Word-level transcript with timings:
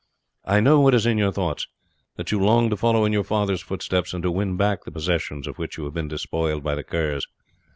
I 0.45 0.61
know 0.61 0.79
what 0.79 0.95
is 0.95 1.05
in 1.05 1.19
your 1.19 1.31
thoughts; 1.31 1.67
that 2.15 2.31
you 2.31 2.39
long 2.39 2.71
to 2.71 2.75
follow 2.75 3.05
in 3.05 3.13
your 3.13 3.23
father's 3.23 3.61
footsteps, 3.61 4.15
and 4.15 4.23
to 4.23 4.31
win 4.31 4.57
back 4.57 4.83
the 4.83 4.89
possessions 4.91 5.45
of 5.45 5.59
which 5.59 5.77
you 5.77 5.83
have 5.83 5.93
been 5.93 6.07
despoiled 6.07 6.63
by 6.63 6.73
the 6.73 6.83
Kerrs. 6.83 7.27